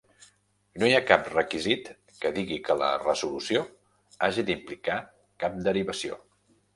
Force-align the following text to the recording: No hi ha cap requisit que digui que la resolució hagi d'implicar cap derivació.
No 0.83 0.87
hi 0.87 0.93
ha 0.99 1.07
cap 1.09 1.27
requisit 1.33 1.91
que 2.23 2.31
digui 2.37 2.57
que 2.69 2.77
la 2.79 2.87
resolució 3.03 3.61
hagi 4.29 4.47
d'implicar 4.49 4.97
cap 5.45 5.61
derivació. 5.69 6.19